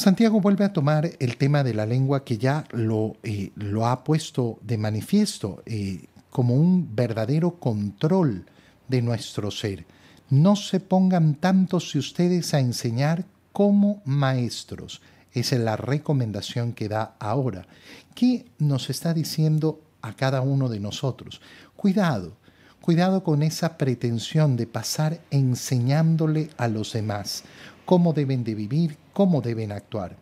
[0.00, 3.52] Santiago vuelve a tomar el tema de la lengua que ya lo, eh,
[3.84, 8.46] ha puesto de manifiesto eh, como un verdadero control
[8.88, 9.84] de nuestro ser.
[10.30, 15.02] No se pongan tantos ustedes a enseñar como maestros.
[15.34, 17.66] Esa es la recomendación que da ahora.
[18.14, 21.42] ¿Qué nos está diciendo a cada uno de nosotros?
[21.76, 22.38] Cuidado,
[22.80, 27.44] cuidado con esa pretensión de pasar enseñándole a los demás
[27.84, 30.16] cómo deben de vivir, cómo deben actuar.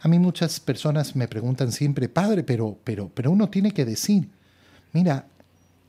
[0.00, 4.28] A mí muchas personas me preguntan siempre, padre, pero, pero, pero uno tiene que decir,
[4.92, 5.26] mira,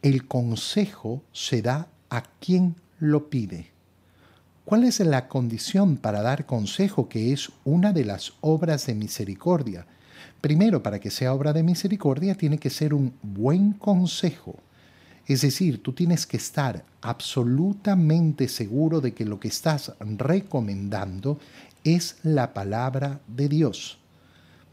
[0.01, 3.71] el consejo se da a quien lo pide.
[4.63, 9.85] ¿Cuál es la condición para dar consejo que es una de las obras de misericordia?
[10.41, 14.55] Primero, para que sea obra de misericordia, tiene que ser un buen consejo.
[15.27, 21.39] Es decir, tú tienes que estar absolutamente seguro de que lo que estás recomendando
[21.83, 23.97] es la palabra de Dios.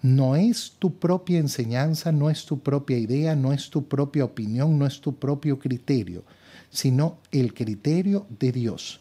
[0.03, 4.79] No es tu propia enseñanza, no es tu propia idea, no es tu propia opinión,
[4.79, 6.25] no es tu propio criterio,
[6.71, 9.01] sino el criterio de Dios.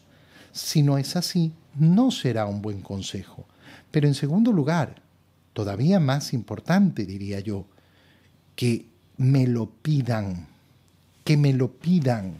[0.52, 3.46] Si no es así, no será un buen consejo.
[3.90, 5.02] Pero en segundo lugar,
[5.52, 7.66] todavía más importante, diría yo,
[8.54, 8.86] que
[9.16, 10.51] me lo pidan
[11.24, 12.34] que me lo pidan.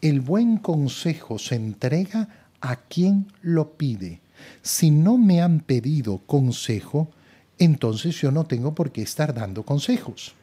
[0.00, 2.28] El buen consejo se entrega
[2.60, 4.20] a quien lo pide.
[4.62, 7.10] Si no me han pedido consejo,
[7.58, 10.34] entonces yo no tengo por qué estar dando consejos.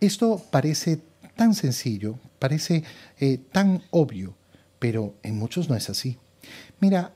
[0.00, 1.00] Esto parece
[1.36, 2.84] tan sencillo, parece
[3.18, 4.34] eh, tan obvio,
[4.78, 6.18] pero en muchos no es así.
[6.80, 7.14] Mira,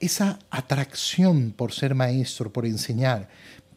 [0.00, 3.28] esa atracción por ser maestro, por enseñar,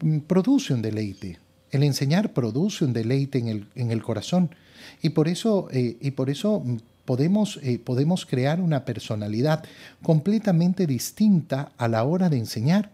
[0.02, 1.40] mm, produce un deleite.
[1.76, 4.50] El enseñar produce un deleite en el, en el corazón.
[5.02, 6.64] Y por eso, eh, y por eso
[7.04, 9.62] podemos, eh, podemos crear una personalidad
[10.02, 12.92] completamente distinta a la hora de enseñar.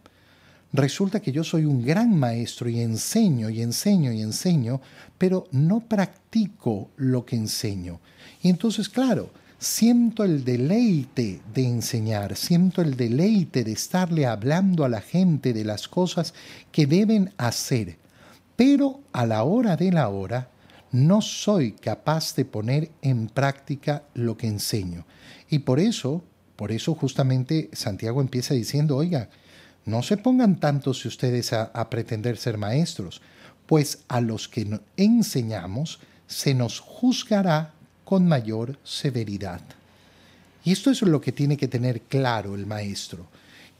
[0.74, 4.82] Resulta que yo soy un gran maestro y enseño y enseño y enseño,
[5.20, 8.00] pero no practico lo que enseño.
[8.42, 9.30] Y entonces, claro,
[9.60, 15.66] siento el deleite de enseñar, siento el deleite de estarle hablando a la gente de
[15.66, 16.34] las cosas
[16.72, 18.01] que deben hacer,
[18.64, 20.52] pero a la hora de la hora
[20.92, 25.08] no soy capaz de poner en práctica lo que enseño.
[25.50, 26.24] Y por eso,
[26.58, 29.30] por eso justamente Santiago empieza diciendo, oiga,
[29.86, 33.24] no se pongan tantos ustedes a, pretender ser maestros,
[33.66, 37.74] pues a los que enseñamos se nos juzgará
[38.06, 39.62] con mayor severidad.
[40.64, 43.26] Y esto es lo que tiene que tener claro el maestro,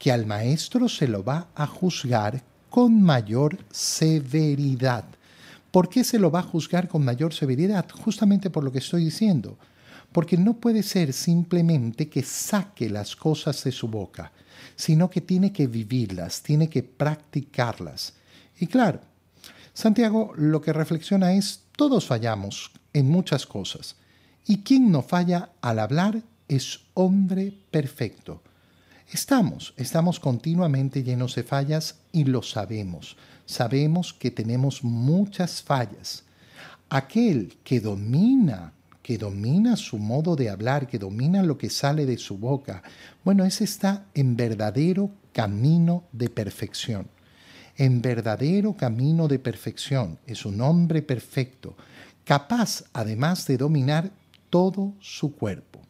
[0.00, 2.42] que al maestro se lo va a juzgar
[2.72, 5.04] con mayor severidad.
[5.70, 7.84] ¿Por qué se lo va a juzgar con mayor severidad?
[8.02, 9.58] Justamente por lo que estoy diciendo.
[10.10, 14.32] Porque no puede ser simplemente que saque las cosas de su boca,
[14.74, 18.14] sino que tiene que vivirlas, tiene que practicarlas.
[18.58, 19.00] Y claro,
[19.74, 23.96] Santiago lo que reflexiona es, todos fallamos en muchas cosas,
[24.46, 28.42] y quien no falla al hablar es hombre perfecto.
[29.12, 33.16] Estamos, estamos continuamente llenos de fallas y lo sabemos
[33.52, 36.24] sabemos que tenemos muchas fallas.
[36.88, 38.72] Aquel que domina,
[39.02, 42.82] que domina su modo de hablar, que domina lo que sale de su boca,
[43.24, 47.08] bueno, ese está en verdadero camino de perfección.
[47.76, 50.18] En verdadero camino de perfección.
[50.26, 51.76] Es un hombre perfecto,
[52.24, 54.10] capaz además de dominar
[54.50, 55.80] todo su cuerpo.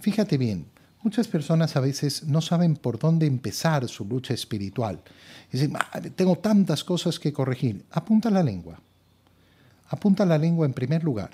[0.00, 0.66] Fíjate bien,
[1.02, 5.00] Muchas personas a veces no saben por dónde empezar su lucha espiritual.
[5.50, 5.72] Dicen,
[6.14, 7.84] tengo tantas cosas que corregir.
[7.90, 8.80] Apunta la lengua.
[9.88, 11.30] Apunta la lengua en primer lugar.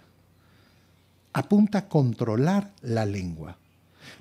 [1.35, 3.59] Apunta a controlar la lengua.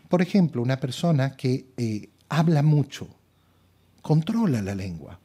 [0.10, 3.08] Por ejemplo, una persona que eh, habla mucho,
[4.02, 5.18] controla la lengua.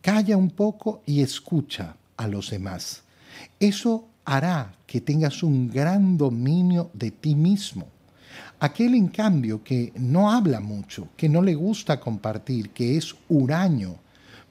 [0.00, 3.02] Calla un poco y escucha a los demás.
[3.60, 7.91] Eso hará que tengas un gran dominio de ti mismo
[8.60, 13.96] Aquel, en cambio, que no habla mucho, que no le gusta compartir, que es huraño,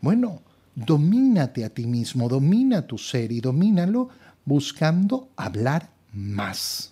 [0.01, 0.41] bueno,
[0.75, 4.09] domínate a ti mismo, domina tu ser y domínalo
[4.45, 6.91] buscando hablar más.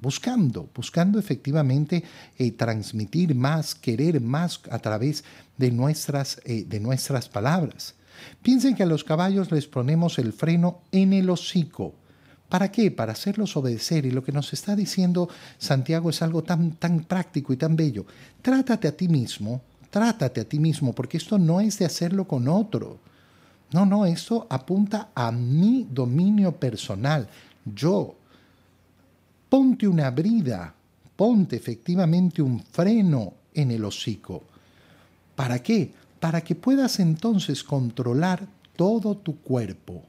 [0.00, 2.02] Buscando, buscando efectivamente
[2.36, 5.24] eh, transmitir más, querer más a través
[5.56, 7.94] de nuestras, eh, de nuestras palabras.
[8.42, 11.94] Piensen que a los caballos les ponemos el freno en el hocico
[12.52, 12.90] ¿Para qué?
[12.90, 14.04] Para hacerlos obedecer.
[14.04, 15.26] Y lo que nos está diciendo
[15.56, 18.04] Santiago es algo tan, tan práctico y tan bello.
[18.42, 22.48] Trátate a ti mismo, trátate a ti mismo, porque esto no es de hacerlo con
[22.48, 22.98] otro.
[23.72, 27.26] No, no, esto apunta a mi dominio personal.
[27.64, 28.16] Yo.
[29.48, 30.74] Ponte una brida,
[31.16, 34.42] ponte efectivamente un freno en el hocico.
[35.34, 35.90] ¿Para qué?
[36.20, 38.46] Para que puedas entonces controlar
[38.76, 40.02] todo tu cuerpo.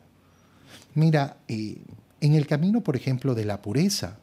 [0.96, 1.78] Mira, eh,
[2.24, 4.16] en el camino, por ejemplo, de la pureza,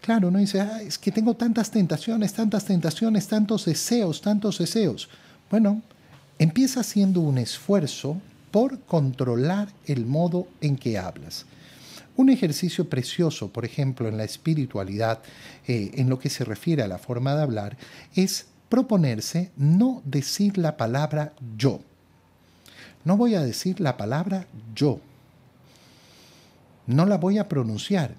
[0.00, 5.08] claro, uno dice, ah, es que tengo tantas tentaciones, tantas tentaciones, tantos deseos, tantos deseos.
[5.50, 5.82] Bueno,
[6.38, 8.18] empieza haciendo un esfuerzo
[8.52, 11.44] por controlar el modo en que hablas.
[12.16, 15.18] Un ejercicio precioso, por ejemplo, en la espiritualidad,
[15.66, 17.76] eh, en lo que se refiere a la forma de hablar,
[18.14, 21.80] es proponerse no decir la palabra yo.
[23.04, 25.00] No voy a decir la palabra yo.
[26.90, 28.14] No la voy a pronunciar.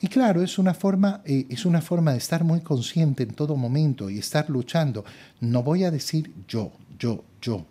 [0.00, 3.56] Y claro, es una forma, eh, es una forma de estar muy consciente en todo
[3.56, 5.04] momento y estar luchando.
[5.40, 7.64] No voy a decir yo, yo, yo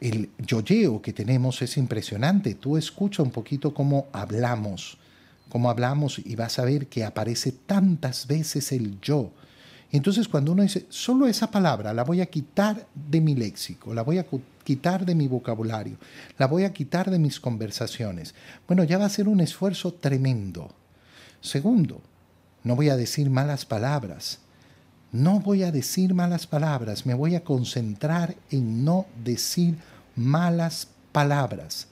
[0.00, 2.54] el yoyeo que tenemos es impresionante.
[2.54, 4.98] Tú escucha un poquito cómo hablamos,
[5.48, 9.30] cómo hablamos y vas a ver que aparece tantas veces el yo.
[9.92, 14.02] Entonces cuando uno dice, solo esa palabra la voy a quitar de mi léxico, la
[14.02, 14.26] voy a
[14.66, 15.96] quitar de mi vocabulario,
[16.38, 18.34] la voy a quitar de mis conversaciones,
[18.66, 20.74] bueno, ya va a ser un esfuerzo tremendo.
[21.40, 22.02] Segundo,
[22.64, 24.40] no voy a decir malas palabras.
[25.12, 29.76] No voy a decir malas palabras, me voy a concentrar en no decir
[30.16, 31.86] malas palabras.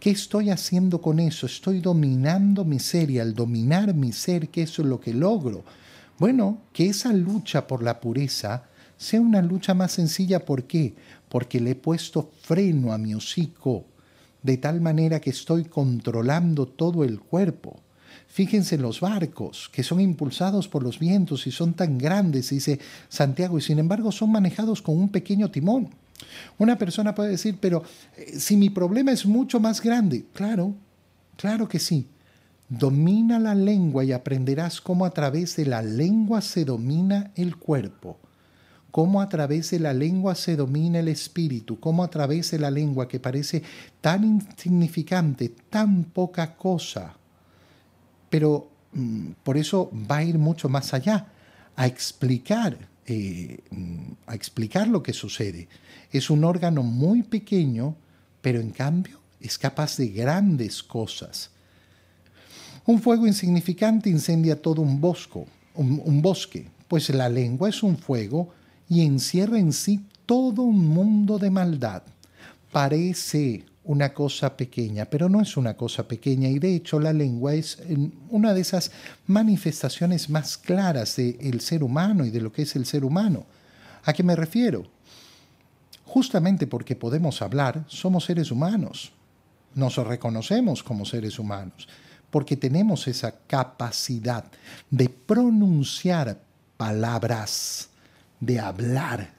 [0.00, 1.44] ¿Qué estoy haciendo con eso?
[1.44, 5.64] Estoy dominando mi ser y al dominar mi ser, ¿qué es lo que logro?
[6.18, 8.64] Bueno, que esa lucha por la pureza
[8.96, 10.44] sea una lucha más sencilla.
[10.44, 10.94] ¿Por qué?
[11.28, 13.84] Porque le he puesto freno a mi hocico,
[14.42, 17.80] de tal manera que estoy controlando todo el cuerpo.
[18.28, 22.78] Fíjense en los barcos, que son impulsados por los vientos y son tan grandes, dice
[23.08, 25.90] Santiago, y sin embargo son manejados con un pequeño timón.
[26.58, 27.82] Una persona puede decir, pero
[28.16, 30.74] eh, si mi problema es mucho más grande, claro,
[31.36, 32.08] claro que sí.
[32.68, 38.18] Domina la lengua y aprenderás cómo a través de la lengua se domina el cuerpo,
[38.96, 42.70] cómo a través de la lengua se domina el espíritu, cómo a través de la
[42.70, 43.62] lengua que parece
[44.00, 47.14] tan insignificante, tan poca cosa,
[48.30, 51.26] pero mm, por eso va a ir mucho más allá,
[51.76, 55.68] a explicar, eh, mm, a explicar lo que sucede.
[56.10, 57.96] Es un órgano muy pequeño,
[58.40, 61.50] pero en cambio es capaz de grandes cosas.
[62.86, 65.44] Un fuego insignificante incendia todo un, bosco,
[65.74, 68.54] un bosque, pues la lengua es un fuego
[68.88, 72.02] y encierra en sí todo un mundo de maldad.
[72.72, 77.54] Parece una cosa pequeña, pero no es una cosa pequeña y de hecho la lengua
[77.54, 77.78] es
[78.30, 78.90] una de esas
[79.28, 83.46] manifestaciones más claras del ser humano y de lo que es el ser humano.
[84.04, 84.86] ¿A qué me refiero?
[86.04, 89.12] Justamente porque podemos hablar, somos seres humanos.
[89.74, 91.86] Nos reconocemos como seres humanos,
[92.30, 94.44] porque tenemos esa capacidad
[94.90, 96.40] de pronunciar
[96.76, 97.90] palabras,
[98.46, 99.36] de hablar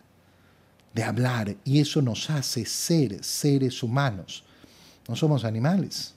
[0.97, 4.43] de hablar y eso nos hace ser seres humanos.
[5.07, 6.15] No somos animales.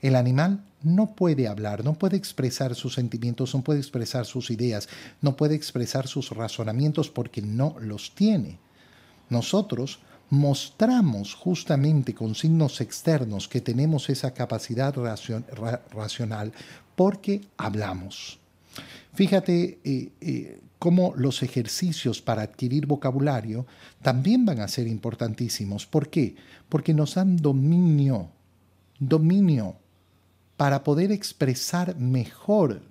[0.00, 4.88] El animal no puede hablar, no puede expresar sus sentimientos, no puede expresar sus ideas,
[5.20, 8.58] no puede expresar sus razonamientos porque no los tiene.
[9.28, 9.98] Nosotros
[10.30, 14.94] mostramos justamente con signos externos que tenemos esa capacidad
[15.90, 16.52] racional
[16.96, 18.38] porque hablamos.
[19.12, 23.68] Fíjate eh, eh, cómo los ejercicios para adquirir vocabulario
[24.02, 25.86] también van a ser importantísimos.
[25.86, 26.34] ¿Por qué?
[26.68, 28.30] Porque nos dan dominio,
[28.98, 29.76] dominio
[30.56, 32.82] para poder expresar mejor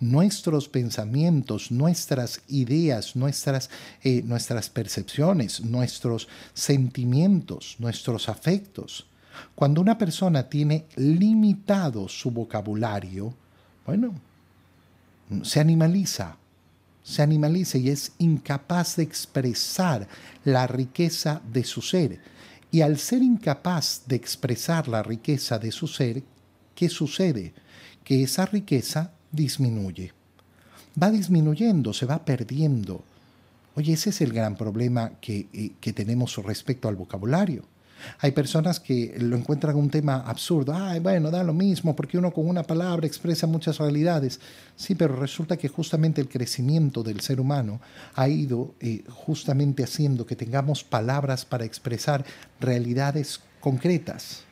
[0.00, 3.68] nuestros pensamientos, nuestras ideas, nuestras,
[4.02, 9.06] eh, nuestras percepciones, nuestros sentimientos, nuestros afectos.
[9.54, 13.34] Cuando una persona tiene limitado su vocabulario,
[13.84, 14.14] bueno,
[15.42, 16.38] se animaliza,
[17.08, 20.06] se animaliza y es incapaz de expresar
[20.44, 22.20] la riqueza de su ser.
[22.70, 26.22] Y al ser incapaz de expresar la riqueza de su ser,
[26.74, 27.54] ¿qué sucede?
[28.04, 30.12] Que esa riqueza disminuye.
[31.02, 33.02] Va disminuyendo, se va perdiendo.
[33.74, 37.64] Oye, ese es el gran problema que, eh, que tenemos respecto al vocabulario.
[38.20, 40.74] Hay personas que lo encuentran un tema absurdo.
[40.74, 44.40] Ay, bueno, da lo mismo porque uno con una palabra expresa muchas realidades.
[44.76, 47.80] Sí, pero resulta que justamente el crecimiento del ser humano
[48.14, 52.24] ha ido eh, justamente haciendo que tengamos palabras para expresar
[52.60, 54.42] realidades concretas,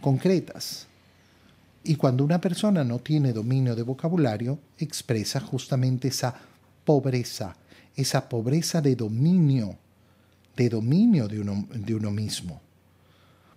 [0.00, 0.86] concretas.
[1.82, 6.34] Y cuando una persona no tiene dominio de vocabulario, expresa justamente esa
[6.84, 7.56] pobreza,
[7.94, 9.76] esa pobreza de dominio,
[10.56, 12.60] de dominio de uno, de uno mismo.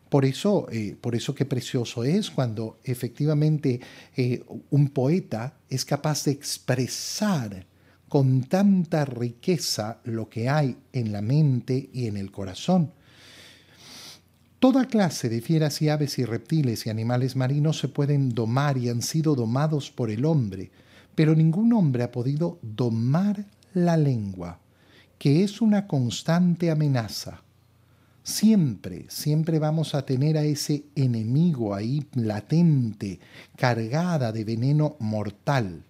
[0.09, 3.81] Por eso, eh, por eso qué precioso es cuando efectivamente
[4.15, 7.65] eh, un poeta es capaz de expresar
[8.07, 12.91] con tanta riqueza lo que hay en la mente y en el corazón.
[14.59, 18.89] Toda clase de fieras y aves y reptiles y animales marinos se pueden domar y
[18.89, 20.71] han sido domados por el hombre,
[21.15, 24.59] pero ningún hombre ha podido domar la lengua,
[25.19, 27.43] que es una constante amenaza.
[28.27, 33.21] Siempre, siempre vamos a tener a ese enemigo ahí latente,
[33.55, 35.85] cargada de veneno mortal.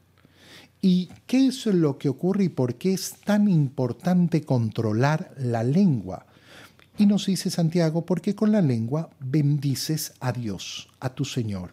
[0.80, 6.28] ¿Y qué es lo que ocurre y por qué es tan importante controlar la lengua?
[7.00, 11.72] Y nos dice Santiago, porque con la lengua bendices a Dios, a tu Señor.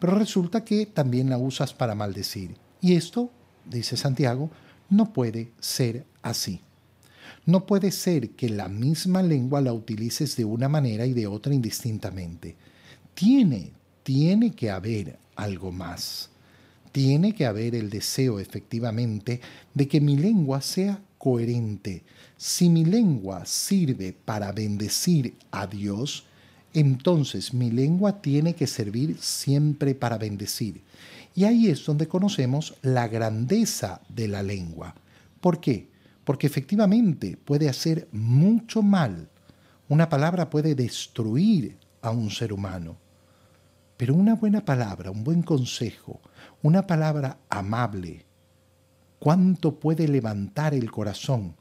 [0.00, 2.56] Pero resulta que también la usas para maldecir.
[2.80, 3.30] Y esto,
[3.64, 4.50] dice Santiago,
[4.90, 6.60] no puede ser así.
[7.46, 11.54] No puede ser que la misma lengua la utilices de una manera y de otra
[11.54, 12.56] indistintamente.
[13.14, 13.70] Tiene,
[14.02, 16.30] tiene que haber algo más.
[16.92, 19.40] Tiene que haber el deseo efectivamente
[19.74, 22.02] de que mi lengua sea coherente.
[22.36, 26.24] Si mi lengua sirve para bendecir a Dios,
[26.72, 30.82] entonces mi lengua tiene que servir siempre para bendecir.
[31.34, 34.94] Y ahí es donde conocemos la grandeza de la lengua.
[35.40, 35.88] ¿Por qué?
[36.24, 39.28] Porque efectivamente puede hacer mucho mal.
[39.88, 42.96] Una palabra puede destruir a un ser humano.
[43.96, 46.20] Pero una buena palabra, un buen consejo,
[46.62, 48.26] una palabra amable,
[49.18, 51.56] ¿cuánto puede levantar el corazón?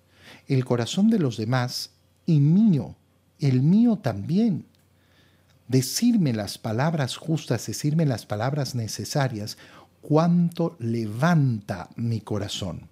[0.47, 1.91] El corazón de los demás
[2.25, 2.95] y mío,
[3.39, 4.65] el mío también.
[5.67, 9.57] Decirme las palabras justas, decirme las palabras necesarias,
[10.01, 12.89] cuánto levanta mi corazón.